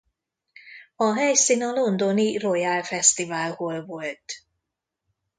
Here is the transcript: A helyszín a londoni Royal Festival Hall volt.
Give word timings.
A 0.95 1.13
helyszín 1.13 1.63
a 1.63 1.71
londoni 1.71 2.37
Royal 2.37 2.83
Festival 2.83 3.51
Hall 3.53 3.85
volt. 3.85 4.33